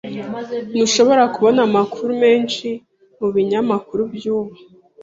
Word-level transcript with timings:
Ntushobora 0.73 1.23
kubona 1.33 1.59
amakuru 1.67 2.09
menshi 2.23 2.67
mubinyamakuru 3.19 4.01
byubu. 4.15 4.55